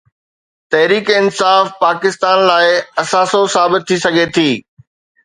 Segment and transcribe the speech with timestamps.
[0.71, 2.69] تحريڪ انصاف پاڪستان لاءِ
[3.03, 4.49] اثاثو ثابت ٿي سگهي ٿي.